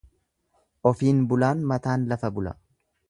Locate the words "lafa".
2.15-2.33